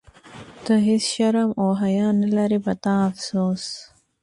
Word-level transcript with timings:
ته 0.65 0.73
هیڅ 0.87 1.03
شرم 1.13 1.49
او 1.61 1.67
حیا 1.81 2.07
نه 2.21 2.27
لرې، 2.35 2.59
په 2.65 2.73
تا 2.83 2.93
افسوس. 3.09 3.63